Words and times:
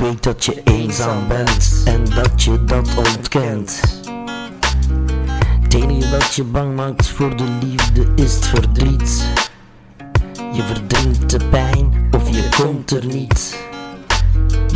weet 0.00 0.22
dat 0.22 0.44
je 0.44 0.60
eenzaam 0.64 1.28
bent 1.28 1.82
en 1.84 2.04
dat 2.04 2.42
je 2.42 2.64
dat 2.64 2.94
ontkent. 2.96 3.80
Het 5.62 5.74
enige 5.74 6.10
dat 6.10 6.34
je 6.34 6.44
bang 6.44 6.76
maakt 6.76 7.08
voor 7.08 7.36
de 7.36 7.58
liefde 7.62 8.06
is 8.14 8.34
het 8.34 8.46
verdriet. 8.46 9.26
Je 10.52 10.62
verdrinkt 10.62 11.30
de 11.30 11.48
pijn 11.50 12.08
of 12.10 12.30
je 12.30 12.48
komt 12.56 12.90
er 12.90 13.06
niet. 13.06 13.58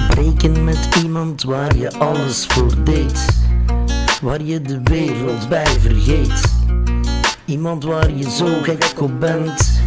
Breken 0.09 0.65
met 0.65 0.89
iemand 1.03 1.43
waar 1.43 1.77
je 1.77 1.99
alles 1.99 2.47
voor 2.47 2.85
deed. 2.85 3.27
Waar 4.23 4.43
je 4.43 4.63
de 4.63 4.81
wereld 4.83 5.49
bij 5.49 5.67
vergeet. 5.67 6.43
Iemand 7.45 7.85
waar 7.85 8.15
je 8.15 8.31
zo 8.31 8.63
gek 8.63 9.01
op 9.01 9.21
bent. 9.21 9.81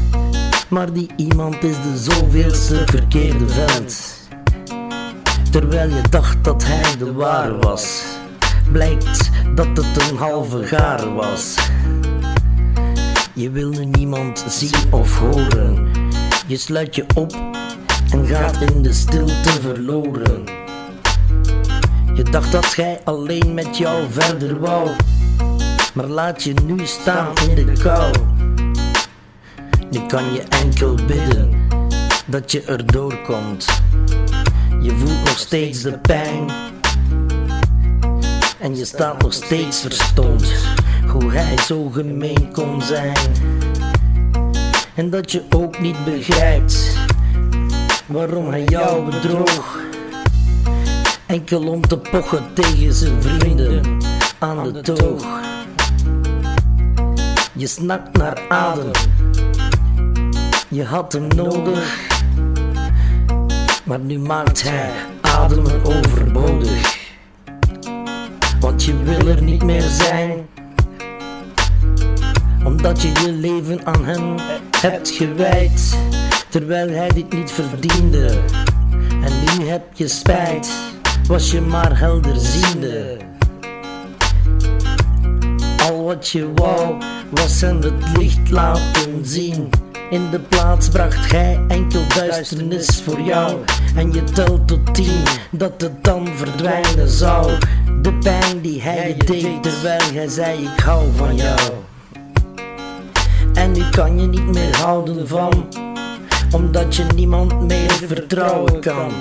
Maar 0.68 0.94
die 0.94 1.10
iemand 1.16 1.64
is 1.64 1.76
de 1.76 1.98
zoveelste 1.98 2.84
verkeerde 2.86 3.50
vent. 3.50 4.18
Terwijl 5.52 5.90
je 5.90 6.02
dacht 6.10 6.44
dat 6.44 6.64
hij 6.66 6.98
de 6.98 7.14
ware 7.14 7.58
was, 7.58 8.04
blijkt 8.72 9.30
dat 9.56 9.68
het 9.68 10.10
een 10.10 10.18
halve 10.18 10.64
gaar 10.64 11.14
was. 11.14 11.56
Je 13.34 13.50
wil 13.50 13.70
nu 13.70 13.86
niemand 13.86 14.46
zien 14.48 14.94
of 14.94 15.18
horen. 15.20 15.92
Je 16.48 16.58
sluit 16.58 16.96
je 16.96 17.06
op 17.16 17.32
en 18.12 18.26
gaat 18.26 18.62
in 18.62 18.82
de 18.82 18.94
stilte 18.94 19.50
verloren. 19.62 20.44
Je 22.14 22.24
dacht 22.24 22.52
dat 22.52 22.66
gij 22.66 23.00
alleen 23.04 23.54
met 23.54 23.78
jou 23.78 24.04
verder 24.10 24.60
wou, 24.60 24.90
maar 25.94 26.08
laat 26.08 26.44
je 26.44 26.54
nu 26.66 26.86
staan 26.86 27.34
in 27.50 27.66
de 27.66 27.72
kou. 27.82 28.12
Nu 29.92 30.06
kan 30.08 30.34
je 30.34 30.42
enkel 30.42 30.96
bidden 31.08 31.68
dat 32.26 32.52
je 32.52 32.62
erdoor 32.62 33.22
komt. 33.22 33.66
Je 34.88 34.96
voelt 34.96 35.24
nog 35.24 35.38
steeds 35.38 35.82
de 35.82 35.98
pijn. 35.98 36.50
En 38.60 38.76
je 38.76 38.86
staat 38.86 39.22
nog 39.22 39.34
steeds 39.34 39.82
verstoord 39.82 40.54
hoe 41.08 41.32
hij 41.32 41.58
zo 41.58 41.90
gemeen 41.90 42.52
kon 42.54 42.82
zijn. 42.82 43.18
En 44.96 45.10
dat 45.10 45.32
je 45.32 45.44
ook 45.50 45.80
niet 45.80 46.06
begrijpt 46.06 46.98
waarom 48.06 48.50
hij 48.50 48.64
jou 48.64 49.06
bedroog. 49.06 49.80
Enkel 51.26 51.68
om 51.68 51.88
te 51.88 51.98
pochen 51.98 52.54
tegen 52.54 52.94
zijn 52.94 53.22
vrienden 53.22 53.98
aan 54.40 54.74
de 54.74 54.82
toog. 54.82 55.26
Je 57.54 57.68
snakt 57.68 58.18
naar 58.18 58.42
adem, 58.50 58.92
je 60.68 60.84
had 60.84 61.14
hem 61.14 61.28
nodig. 61.28 62.16
Maar 63.88 64.00
nu 64.00 64.20
maakt 64.20 64.64
hij 64.64 64.92
ademen 65.22 65.84
overbodig. 65.84 67.10
Want 68.60 68.84
je 68.84 69.04
wil 69.04 69.28
er 69.28 69.42
niet 69.42 69.64
meer 69.64 69.82
zijn. 69.82 70.48
Omdat 72.66 73.02
je 73.02 73.08
je 73.08 73.32
leven 73.32 73.86
aan 73.86 74.06
hem 74.06 74.36
hebt 74.78 75.10
gewijd. 75.10 75.98
Terwijl 76.50 76.90
hij 76.90 77.10
dit 77.10 77.34
niet 77.34 77.52
verdiende. 77.52 78.40
En 79.24 79.58
nu 79.58 79.68
heb 79.68 79.84
je 79.94 80.08
spijt. 80.08 80.70
Was 81.28 81.52
je 81.52 81.62
maar 81.62 82.00
helderziende. 82.00 83.18
Al 85.78 86.04
wat 86.04 86.30
je 86.30 86.54
wou 86.54 86.96
was 87.30 87.62
hem 87.62 87.82
het 87.82 88.18
licht 88.18 88.50
laten 88.50 89.26
zien. 89.26 89.70
In 90.10 90.30
de 90.30 90.40
plaats 90.40 90.90
bracht 90.90 91.26
gij 91.26 91.60
enkel 91.68 92.02
duisternis 92.16 93.02
voor 93.02 93.22
jou. 93.22 93.58
En 93.96 94.12
je 94.14 94.24
telt 94.24 94.68
tot 94.68 94.96
tien, 94.96 95.24
dat 95.52 95.82
het 95.82 96.04
dan 96.04 96.28
verdwijnen 96.36 97.10
zou. 97.10 97.52
De 98.02 98.14
pijn 98.14 98.62
die 98.62 98.82
hij 98.82 99.08
je 99.08 99.26
deed, 99.26 99.64
terwijl 99.64 100.14
hij 100.14 100.28
zei: 100.28 100.64
Ik 100.64 100.80
hou 100.80 101.06
van 101.16 101.36
jou. 101.36 101.60
En 103.54 103.72
nu 103.72 103.90
kan 103.90 104.20
je 104.20 104.28
niet 104.28 104.54
meer 104.54 104.76
houden 104.76 105.28
van, 105.28 105.68
omdat 106.52 106.96
je 106.96 107.04
niemand 107.16 107.68
meer 107.68 107.92
vertrouwen 107.92 108.82
kan. 108.82 109.12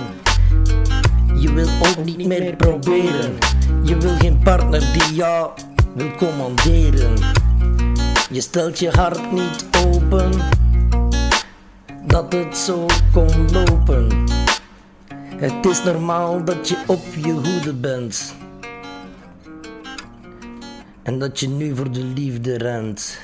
Je 1.37 1.53
wil 1.53 1.69
ook 1.79 2.05
niet 2.05 2.27
meer 2.27 2.57
proberen. 2.57 3.39
Je 3.83 3.97
wil 3.97 4.17
geen 4.19 4.39
partner 4.45 4.81
die 4.93 5.15
jou 5.15 5.51
wil 5.95 6.11
commanderen. 6.17 7.15
Je 8.31 8.41
stelt 8.41 8.79
je 8.79 8.91
hart 8.91 9.33
niet 9.33 9.67
open 9.87 10.31
dat 12.31 12.45
het 12.45 12.57
zo 12.57 12.87
kon 13.13 13.53
lopen. 13.53 14.25
Het 15.37 15.67
is 15.67 15.85
normaal 15.85 16.45
dat 16.45 16.69
je 16.69 16.83
op 16.87 17.05
je 17.25 17.33
hoede 17.33 17.75
bent. 17.75 18.35
En 21.03 21.19
dat 21.19 21.41
je 21.41 21.49
nu 21.49 21.77
voor 21.77 21.93
de 21.93 22.05
liefde 22.05 22.59
rent. 22.59 23.19